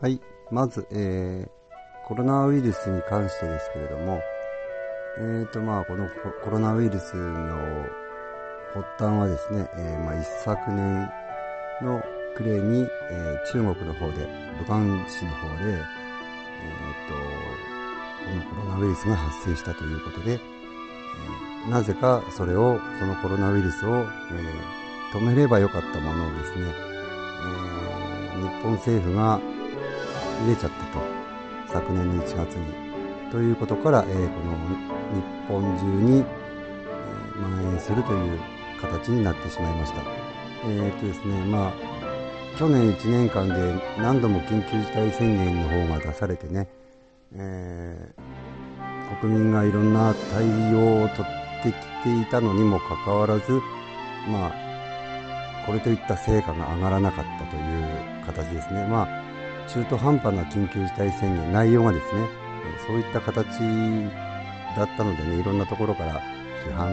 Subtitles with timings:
[0.00, 0.18] はい、
[0.50, 4.18] まず、えー、コロナウイルスに関してですけれども、
[5.18, 6.08] えーとまあ、この
[6.42, 7.84] コロナウイルスの
[8.72, 11.06] 発端はですね、えー、まあ、一昨年
[11.82, 12.02] の
[12.34, 14.26] 暮れに、えー、中国の方で、
[14.60, 17.14] 武漢市の方で、えーと、
[18.24, 24.06] このコロナウイルスが発生したということで、えー、なぜかそれを、そのコロナウイルスを、え
[25.12, 26.72] 止めればよかったものをですね、
[28.38, 29.38] え日本政府が
[30.42, 31.20] 入れちゃったと。
[31.72, 33.30] 昨年の1月に。
[33.30, 34.56] ということから、えー、この
[35.14, 36.24] 日本中に、え、
[37.40, 38.38] 蔓延するという
[38.80, 40.00] 形になってしまいました。
[40.64, 41.72] えー、とですね、まあ、
[42.58, 43.54] 去年1年間で
[43.98, 46.68] 何度も緊急事態宣言の方が出されてね、
[47.34, 53.52] えー、国民がいろんな対応を取ってきていたのにもかかわらず、
[54.28, 58.86] まあ、これといった成果が上がらなかったという形ですね。
[58.86, 59.29] まあ
[59.72, 62.26] 中途半端な緊急事態宣言、内容がですね、
[62.88, 63.46] そういった形
[64.76, 66.20] だったのでね、いろんなところから
[66.66, 66.90] 批判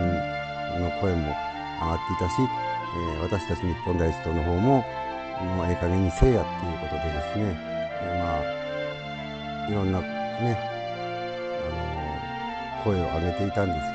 [0.79, 1.33] の声も
[1.81, 4.85] 上がっていたし、え、私たち日本大使党の方も、
[5.55, 7.57] もうええ加減にせえやっていうことでですね、
[8.03, 8.41] え、ま
[9.65, 10.59] あ、いろんなね、
[11.65, 13.93] あの、声を上げていたんです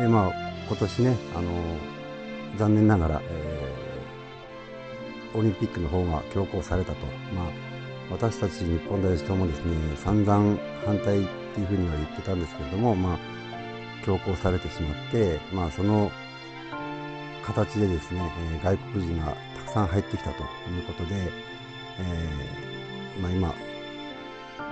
[0.00, 1.50] けれども、えまあ、今年ね、あの
[2.56, 3.56] 残念ながら、え
[5.34, 7.06] オリンピックの方が強行されたと。
[7.34, 7.65] まあ
[8.10, 13.18] 私たち日本代表もですね、散々反対っていうふうには言ってたんですけれども、まあ、
[14.04, 16.10] 強行されてしまって、まあ、その
[17.44, 20.44] 形でですね、えー、外国人がたくさん入ってきたとい
[20.78, 21.14] うことで、
[21.98, 23.54] えー、まあ、今、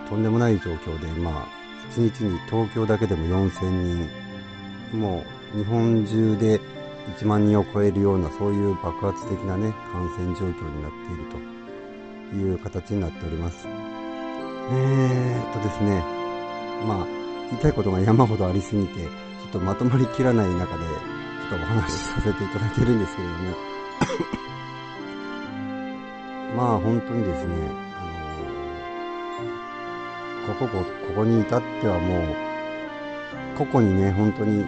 [0.09, 1.65] とんでもない状況で、まあ、
[1.97, 4.09] 1日に東京だけでも4000
[4.93, 5.25] 人、も
[5.55, 6.61] う日本中で
[7.19, 11.54] 1万人を超えるような、そういう爆発的なね、感染状況になっていると。
[12.35, 13.67] いう形になっております。
[13.67, 16.03] えー、っとですね、
[16.87, 17.07] まあ、
[17.51, 19.09] 言いたいことが山ほどありすぎて、ちょ
[19.49, 20.85] っとまとまりきらない中で、
[21.51, 23.39] ちょっとお話しさせていただいてるんですけれども、
[26.57, 27.55] まあ本当にですね、
[30.45, 30.85] あのここ、こ
[31.15, 32.19] こに至ってはもう、
[33.59, 34.65] 個々にね、本当に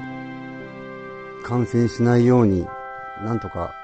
[1.43, 2.67] 感染しないように、
[3.25, 3.75] なんとか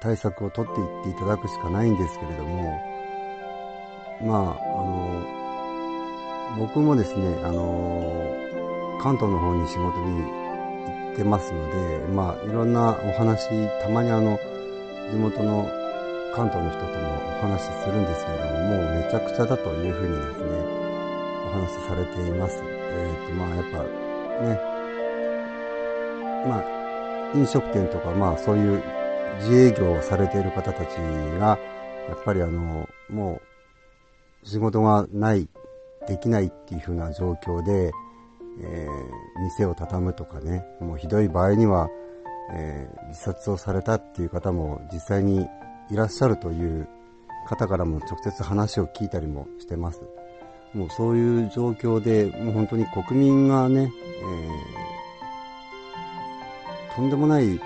[0.00, 2.80] 対策を取っていっていただくしかないんですけれども、
[4.22, 4.54] まあ、あ
[6.56, 8.12] の、僕もですね、あの、
[9.00, 10.28] 関東の方に仕事に行
[11.12, 13.48] ってますので、まあ、いろんなお話、
[13.82, 14.40] たまにあの、
[15.10, 15.68] 地元の
[16.34, 16.92] 関東の人とも
[17.38, 20.46] お話しするんですけれども、もうめちゃくちゃだというふうにですね、
[21.46, 22.62] お話しされています。
[22.64, 23.84] えっ、ー、と、まあ、やっぱ
[24.44, 24.60] ね、
[26.46, 26.64] まあ、
[27.34, 28.82] 飲食店とか、まあ、そういう
[29.38, 31.58] 自営業をされている方たちが、
[32.08, 33.40] やっぱりあの、も
[34.44, 35.48] う、仕事がない、
[36.08, 37.92] できないっていう風な状況で、
[38.62, 41.88] えー、店を畳むとかね、もうひどい場合には、
[42.52, 45.46] えー、自殺をされたっていう方も実際に
[45.90, 46.88] いらっしゃるという
[47.46, 50.02] 方からも直接話を聞いたりもしてます。
[50.74, 53.92] もうそういう状況で、もう本当に国民がね、
[56.88, 57.60] えー、とんでもない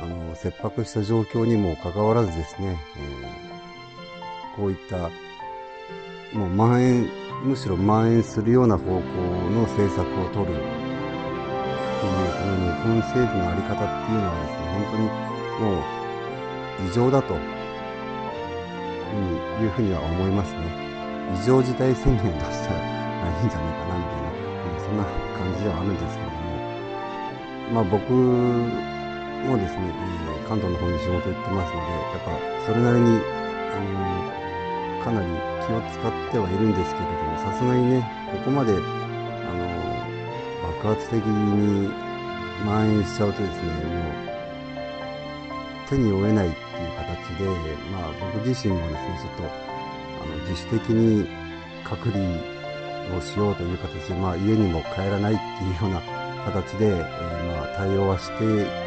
[0.00, 5.10] あの切迫した状況にもかかわらずですね、えー、こういった
[6.36, 7.08] もう蔓延
[7.44, 9.00] むしろ蔓延するような方向
[9.50, 10.54] の政策を取る。
[10.54, 15.04] っていうこの日本政府の在り方っていうのはですね本当に
[15.60, 15.82] もう
[16.88, 17.34] 異常だと
[19.62, 20.60] いうふうには思いますね。
[21.40, 22.80] 異常事態宣言としたら
[23.40, 24.30] いいんじゃないかなみたいな
[24.80, 25.04] そんな
[25.38, 26.34] 感じではあるんですけども。
[27.72, 28.93] まあ僕
[29.44, 32.32] もですね、えー、関東の方に仕事行ってますので、やっぱ
[32.66, 33.20] それなりに、
[33.72, 35.28] あの、かなり
[35.66, 39.68] 気を使ってはいるんですけれども、さすがにね、ここまで、あの、
[40.80, 41.88] 爆発的に
[42.64, 44.34] 蔓延しちゃうとですね、もう
[45.88, 47.44] 手に負えないっていう形で、
[47.92, 49.64] まあ僕自身もですね、ちょっと
[50.22, 51.28] あの自主的に
[51.84, 52.24] 隔離
[53.16, 56.00] をしようという形で、まあ家にも帰らないっていうような
[56.44, 58.83] 形で、えー、まあ対応はして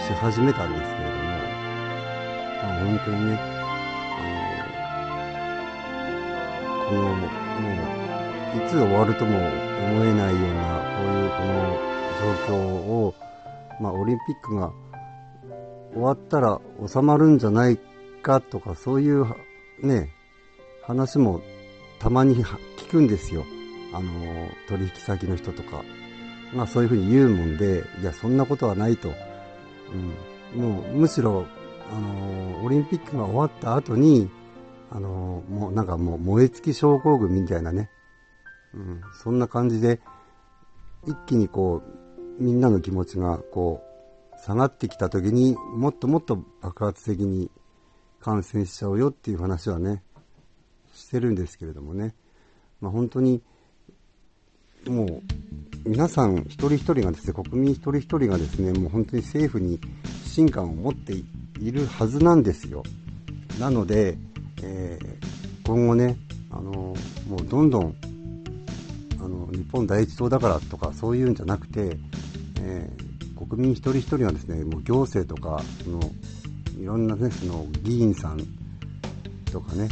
[0.00, 3.38] し始めたんですけれども、まあ、本当にね、
[4.16, 4.22] あ
[6.84, 7.26] の、この、も
[8.54, 9.44] う、いつ終わるとも思
[10.04, 13.14] えないような、こういうこの状況を、
[13.80, 14.72] まあ、オリンピックが
[15.92, 17.78] 終わったら収まるんじゃない
[18.22, 19.26] かとか、そういう
[19.82, 20.10] ね、
[20.82, 21.40] 話も
[21.98, 23.44] たまに聞くんですよ。
[23.92, 25.82] あの、取引先の人とか。
[26.52, 29.12] まあそういうふうに言うもんで、いや、そんなことはないと。
[30.54, 31.46] うん、もうむしろ、
[31.90, 34.30] あのー、オリンピックが終わった後に、
[34.90, 37.90] あのもうなんかもう燃え尽き症候群みたいなね、
[38.74, 40.00] うん、そんな感じで、
[41.06, 41.82] 一気にこ
[42.38, 47.50] う、みんなの気持ちがこう、下がってきた時にもっともっと爆発的に
[48.20, 50.02] 感染しちゃうよっていう話はね、
[50.94, 52.14] してるんですけれどもね、
[52.80, 53.42] まあ、本当に、
[54.88, 55.04] も
[55.86, 59.80] う、皆さん一人一人がですね、国民一人一人がですね、もう本当に政府に
[60.24, 61.24] 不信感を持ってい
[61.72, 62.82] るはずなんですよ。
[63.58, 64.16] なので、
[64.62, 66.16] えー、今後ね、
[66.50, 66.94] あの
[67.28, 67.94] もうどんどん
[69.20, 71.96] あの日本第一党だからとかそういうんじゃなくて、
[72.60, 76.00] えー、国民一人一人がですねもう行政とかその
[76.78, 78.40] いろんなねその議員さん
[79.52, 79.88] とかね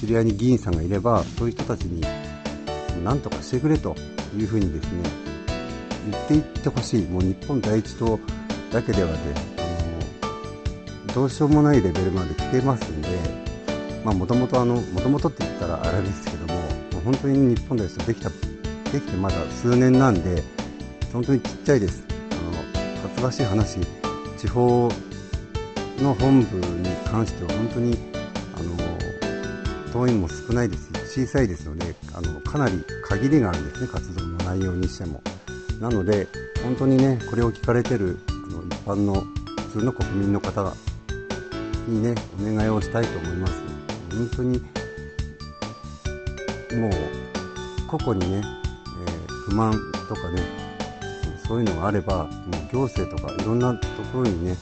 [0.00, 2.00] 知り合いに議員さんがいればそういう人たちに
[3.04, 3.96] 何とかしてくれと
[4.36, 5.02] いうふうにですね
[6.08, 8.20] 言っていってほしいもう日本第一党
[8.72, 9.16] だけではね
[9.58, 13.08] あのどうしようもないレベルまで来てますんで
[14.04, 16.60] もともと、もとって言ったらあれですけども、も
[17.00, 18.36] う本当に日本ですとできた、で
[18.98, 20.42] きてまだ数年なんで、
[21.12, 22.02] 本当にちっちゃいです。
[22.30, 22.52] あの、
[23.02, 23.78] 恥ずかしい話、
[24.38, 24.90] 地方
[25.98, 27.98] の本部に関しては本当に、
[28.56, 35.20] あの、党員も少ないですし、小さいですので、あの、かなり限りがあるんですね、活動の内容にしても。
[35.80, 36.28] なので、
[36.62, 39.14] 本当にね、これを聞かれてる、あの、一般の
[39.72, 40.72] 普通の国民の方
[41.88, 43.70] にね、お願いをしたいと思います。
[44.10, 44.58] 本当に
[46.76, 46.90] もう
[47.88, 48.42] 個々にね、
[49.06, 49.72] えー、不満
[50.08, 50.42] とかね
[51.46, 52.30] そういうのがあればもう
[52.72, 54.56] 行政とかいろんなところにね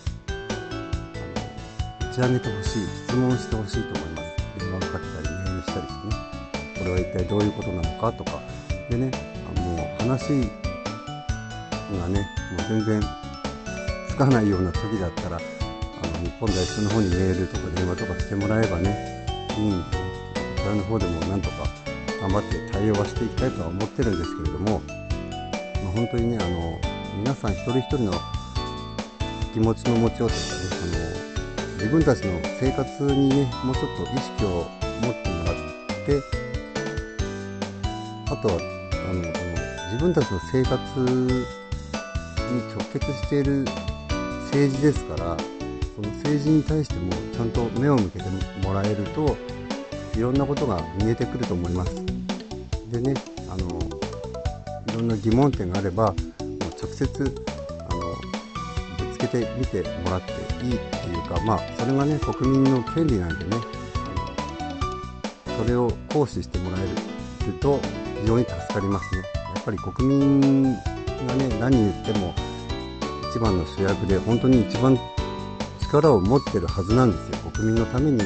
[2.10, 4.07] 打ち上げてほしい質問してほしいと思います
[7.18, 8.40] 体どういうことなのかとか。
[8.88, 9.10] でね
[9.54, 10.28] あもう話
[12.00, 12.20] がね
[12.56, 13.02] もう全然
[14.08, 19.26] つかないような時だったらあの日本代表の方にメールとか電話とかしてもらえばね
[19.58, 19.90] に、こ
[20.56, 21.66] ちらの方でもなんとか
[22.20, 24.80] 頑張って対応はしていきたいとは思ってるんですけれども、
[25.84, 26.78] まあ、本当にねあの
[27.18, 28.12] 皆さん一人一人の
[29.52, 30.44] 気持ちの持ちようとかね
[31.58, 34.66] あの自分たちの生活にねもうちょっと意識を
[35.02, 35.54] 持ってもらっ
[36.06, 36.37] て
[38.30, 38.54] あとは
[39.10, 39.22] あの
[39.90, 41.44] 自分たちの生活に
[42.74, 43.64] 直結している
[44.44, 45.36] 政治ですから
[45.96, 48.24] その政治に対してもちゃんと目を向けて
[48.62, 49.36] もらえると
[50.14, 51.94] いろんなことが見えてくると思います。
[52.90, 53.14] でね
[53.48, 53.66] あの
[54.88, 56.14] いろんな疑問点があればもう
[56.80, 57.34] 直接
[57.88, 58.00] あの
[59.06, 60.32] ぶつけてみてもらって
[60.64, 63.56] いいっていうかまあそれがね国民の権利なんでね
[65.58, 66.82] それを行使してもらえ
[67.46, 67.80] ると
[68.20, 69.22] 非常に助かりますね。
[69.54, 72.34] やっぱり国民がね何言っても
[73.30, 74.98] 一番の主役で本当に一番
[75.80, 77.50] 力を持ってるはずなんですよ。
[77.50, 78.22] 国民のために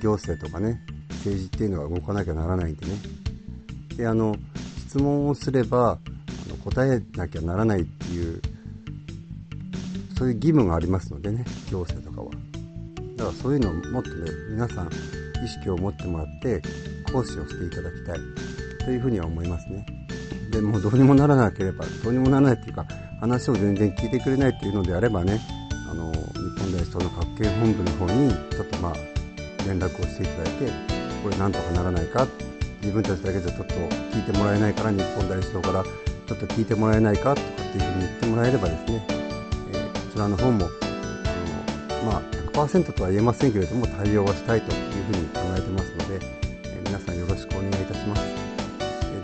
[0.00, 0.80] 行政とかね
[1.10, 2.92] 政治っていうのは動かなきゃならないんでね。
[3.96, 4.36] であの
[4.88, 5.98] 質問をすればあ
[6.48, 8.40] の答えなきゃならないっていう
[10.16, 12.30] そういう義務がありますのでね行政とかは。
[13.16, 14.90] だからそういうのをもっとね皆さん
[15.44, 16.62] 意識を持ってもらって
[17.12, 18.55] 行使をしていただきたい。
[18.86, 19.84] というふうには思いますね
[20.52, 22.86] でもうどうにもならなければどうにもならないっていうか
[23.20, 25.40] 話を全然聞いてくれないっていうのであればね
[25.90, 26.18] あの日
[26.60, 28.96] 本来その各県本部の方にちょっとまあ
[29.66, 30.72] 連絡をしていただいて
[31.20, 32.28] これなんとかならないか
[32.80, 46.24] 自分たちだけじゃちょっと聞いてもらえないから日本大使党からちょっと聞いてもらえないかとかっていうふうに言ってもらえればですね、えー、こちらの方もあのまあ100%とは言えませんけれども対応はしたいというふうに考えてますので、
[46.66, 48.45] えー、皆さんよろしくお願いいたします。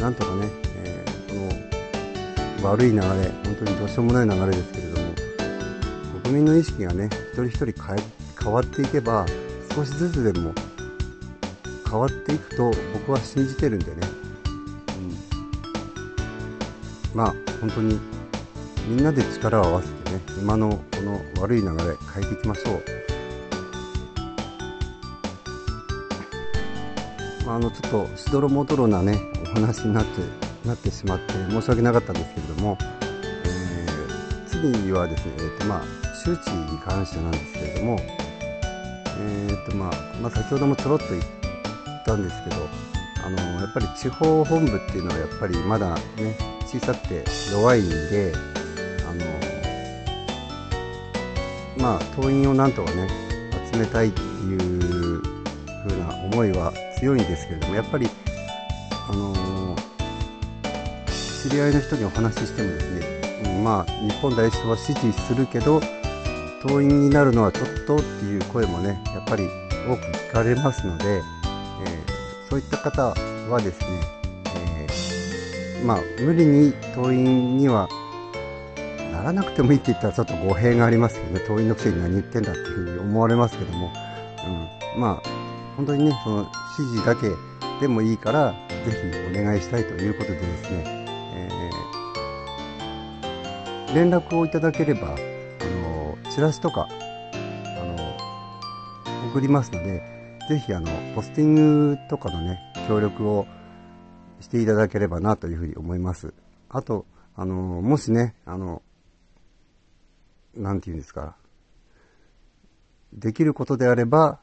[0.02, 0.48] なんとかね、
[0.84, 5.14] えこの悪い流れ本当にどうしようもない流れですけれども
[6.24, 7.66] 国民の意識がね一人一人
[8.42, 9.24] 変わっていけば
[9.72, 10.52] 少しずつでも
[11.88, 14.00] 変わっていくと僕は信じてるんでね、
[17.12, 18.00] うん、まあ本当に
[18.88, 21.74] みんなで力を合わせてね今のこの悪い流れ
[22.12, 22.82] 変えていきましょう。
[27.46, 30.20] まあ、あのちょっとしどろもどろなね話になって
[30.66, 32.78] なってしまって申し訳なかったんですけれども、
[33.44, 35.82] えー、次はですね、えーとまあ、
[36.24, 39.90] 周知に関してなんですけれども、えーとまあ
[40.20, 41.22] まあ、先ほどもちょろっと言っ
[42.04, 42.68] たんですけど
[43.24, 48.32] あのやっぱり地方本部っていうのはやっぱりまだね小さくて弱いんで
[49.08, 49.24] あの
[51.78, 53.08] まあ党員をなんとかね
[53.72, 55.22] 集めたいっていう
[55.86, 58.08] 風な思いは強いんですけれどもやっぱり
[59.12, 59.76] あの
[61.42, 62.90] 知り合いの人にお話ししてもです
[63.44, 65.82] ね、うん、まあ日本第一党は支持するけど
[66.62, 69.44] 党員になるのはちょっとっていう声もねやっぱり
[69.86, 71.22] 多く聞かれますので、え
[72.48, 73.08] そういった方
[73.50, 74.00] はですね、
[75.80, 77.88] えまあ、無理に党員には
[79.10, 83.92] ならなくてもいいって言ったらちょっと語弊がありますけどね、党員のくせに何言ってんだっていうふうに思われますけども、
[84.94, 85.28] うん、まあ、
[85.76, 87.28] 本当にね、その指示だけ
[87.80, 96.94] でもいいから、ぜひお願いしたいということでですね、えー、連絡をいただければ、あの、チラシとか、あ
[97.84, 98.16] の、
[99.30, 100.02] 送りますので、
[100.48, 101.54] ぜひあの、ポスティン
[101.92, 102.58] グとかのね、
[102.88, 103.46] 協力を
[104.40, 106.34] していただければなというふうに思います。
[106.68, 108.82] あと、あの、もしね、あの、
[110.54, 111.36] なんて言うんですか、
[113.12, 114.40] できることであれば、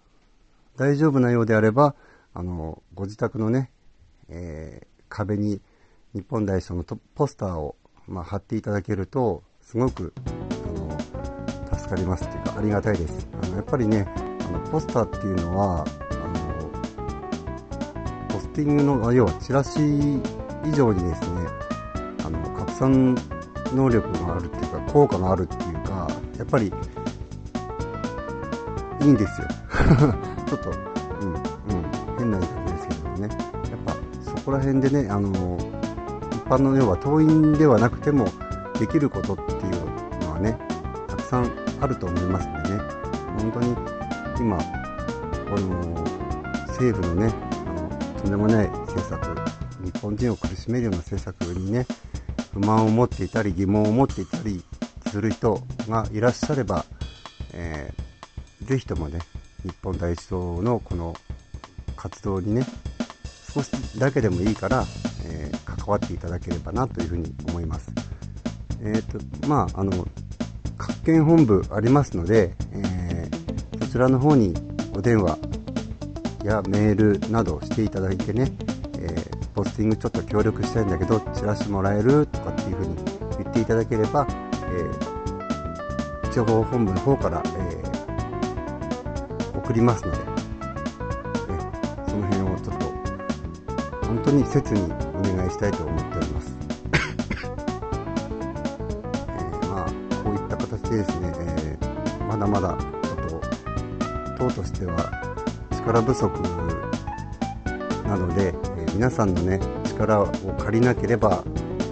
[0.77, 1.96] 大丈夫なようであれば、
[2.34, 3.69] あの、ご自宅のね、
[4.30, 5.62] えー、壁に
[6.14, 6.84] 日本代表の
[7.16, 7.76] ポスターを、
[8.08, 10.14] まあ、貼っていただけると、すごく、
[10.66, 13.28] あの、助かりますっていうか、ありがたいです。
[13.42, 14.08] あの、やっぱりね、
[14.48, 16.70] あの、ポスターっていうのは、あの、
[18.28, 21.48] ポスティングの、要はチラシ以上にですね、
[22.26, 23.16] あの、拡散
[23.76, 26.08] 能力があるっていうか、効果があるっていうか、
[26.38, 26.74] やっぱり、
[29.02, 29.48] いいんですよ。
[30.48, 30.72] ちょっと、
[31.22, 31.44] うん、うん、
[32.18, 32.69] 変な言い方
[34.50, 35.29] こら辺でね、あの、
[36.32, 38.25] 一般の要は党員ではなくても
[38.79, 40.58] できることっていうのはね、
[41.08, 42.77] たくさんあると思いますんでね、
[43.38, 43.75] 本当に
[44.39, 46.03] 今、この
[46.70, 47.32] 政府のね、
[47.68, 47.89] あの
[48.22, 49.38] とんでもない政策、
[49.84, 51.86] 日本人を苦しめるような政策にね、
[52.51, 54.63] 不満を持っていたり疑問を持っていたり
[55.12, 56.86] する人がいらっしゃれば、
[57.53, 59.20] えー、ぜひともね
[59.62, 61.13] 日本第一党のこの
[61.96, 62.65] 活動にね
[63.53, 64.86] 少しだけでもいいから、
[65.25, 67.91] えー、関わっていただければなというふうに思います。
[68.82, 70.08] えっ、ー、とまああの
[70.77, 74.53] 各県本部ありますので、えー、そちらの方に
[74.96, 75.38] お電話
[76.44, 78.51] やメールなどしていただいてね、
[78.98, 79.13] え
[79.53, 82.96] ポスティングちょっと協力したいんだけどチラシもらえるとかっていうふうに
[83.39, 90.38] 言っていただければ、えー、地方本部の方から、えー、送りますので、
[94.10, 96.58] 本当に切にお願いしたいと思っております。
[99.63, 99.92] えまあ、
[100.24, 103.39] こういった形でですね、えー、まだまだちょっ
[104.36, 104.96] と党としては
[105.78, 106.28] 力不足
[108.08, 111.44] なので、え皆さんのね力を借りなければ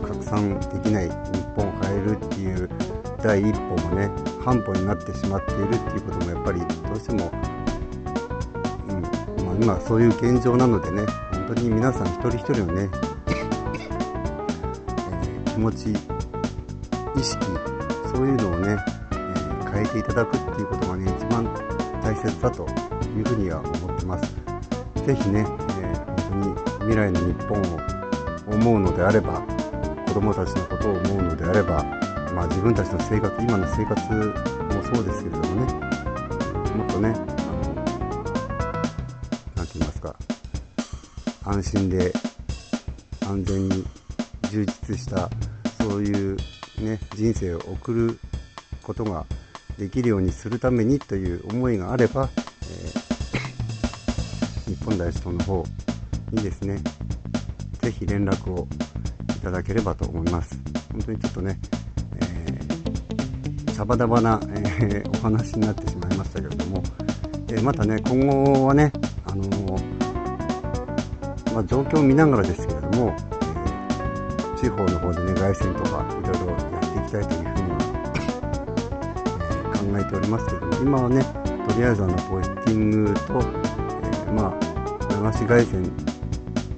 [0.02, 1.14] 拡散できない日
[1.56, 2.68] 本を変えるっていう
[3.22, 4.10] 第一歩もね
[4.44, 7.32] 半歩になってしまっているっていうこともやっぱりどうしても、
[8.90, 9.02] うん
[9.46, 11.06] まあ、今そういう現状なのでね
[11.48, 12.90] 本当に皆さん一人一人のね、
[13.30, 13.36] え、
[15.50, 17.38] 気持ち意識
[18.14, 18.78] そういうのをね、
[19.14, 21.46] え、変えていただくっていうことがね一番
[22.04, 22.68] 大切だと
[23.16, 24.36] いうふうには思ってます。
[25.06, 25.58] ぜひね本
[26.30, 27.64] 当に、未来の日本を
[28.54, 29.42] 思うのであれば
[30.06, 31.82] 子どもたちのことを思うのであれば、
[32.36, 35.74] まあ、自分たちの生活今の生活もそうですけれどもね
[36.76, 37.14] もっとね
[39.56, 40.37] 何て言いますか
[41.50, 42.14] 安心で
[43.26, 43.86] 安全に
[44.52, 45.30] 充実した
[45.82, 46.38] そういう
[46.80, 48.20] ね人生を送る
[48.84, 49.26] ことが
[49.78, 55.64] できるようにするためにという思いがあれば、えー、日本大使党の方
[56.32, 56.80] にですね、
[57.82, 58.68] ぜひ連絡を
[59.38, 60.58] いただければと思います。
[60.92, 61.60] 本当にちょっとね、
[62.22, 66.82] えー、シャバダバな、えー、お話になってしまいましたけれども、
[67.50, 68.92] え、またね、今後はね、
[69.26, 69.97] あの
[71.58, 77.78] まあ、状況を見ながらですけれども、え地方の方でね、凱旋とかいろいろやっていきたいというふうには、
[79.74, 81.24] え考えておりますけれども、今はね、
[81.68, 85.90] とりあえずあのポスティングと、えまあ、流し凱旋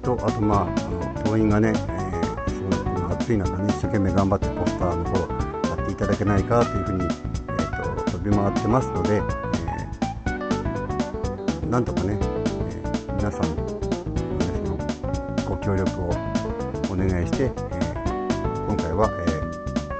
[0.00, 5.10] とあとまああの党員がね、えー、すごい暑い中ね一生懸命頑張ってポスターの方
[5.76, 13.69] やっていただけないかというふうに、えーと、飛び回ってますので、えー、なんとかね、え、皆さん
[15.70, 16.08] 協力を
[16.90, 19.30] お願いして、えー、今回は、え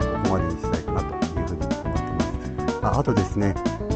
[0.05, 2.87] ー、ここまでにしたいかなというふうに思ってます。
[2.87, 3.55] ああとですね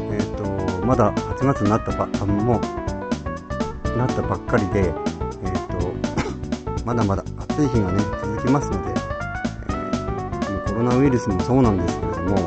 [0.09, 2.61] えっ、ー、とまだ8月になったばあも
[3.97, 4.93] なったばっかりで、
[6.85, 8.93] まだまだ暑い日がね続きますので、
[9.67, 12.37] えー、コロナウイルスもそうなんですけれども、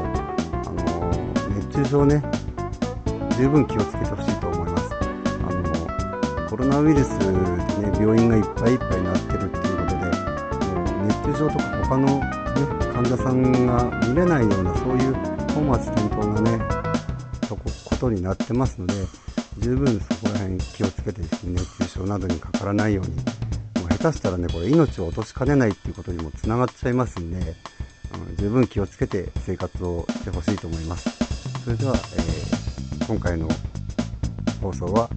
[0.64, 2.22] あのー、熱中症ね
[3.36, 4.27] 十分気をつけてほしい
[6.58, 12.22] ロナウイルスでね病院がいっぱいいっぱいになってるっていうことでもう熱中症とか他の、ね、
[12.92, 15.14] 患者さんが見れないようなそういう
[15.54, 16.58] 本末転倒なね
[17.48, 18.94] とこことになってますので
[19.58, 23.22] 十分そこら辺気をつけてですね熱中症などにかからないようにも
[23.88, 27.54] う下手したらねこれ命を落としかねないっていうことにもつながっちゃいますんで、
[28.28, 31.08] うん、十分気をつけて生活をしてほしいと思います。
[31.62, 33.46] それでは、えー、今回の
[34.60, 35.08] 放送は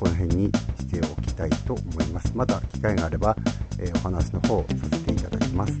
[0.00, 0.46] この辺に
[0.78, 2.32] しておきたいと思います。
[2.34, 3.36] また機会があれば、
[3.78, 5.74] えー、お話の方をさせていただきます。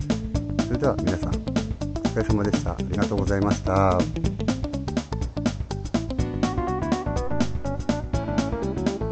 [0.66, 2.72] それでは皆さんお疲れ様でした。
[2.72, 3.98] ありがとうございました。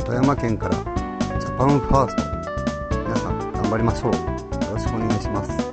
[0.05, 0.75] 富山県から
[1.41, 2.99] ジャパンファースト。
[2.99, 4.13] 皆さん頑張りましょう。
[4.13, 5.68] よろしくお願いします。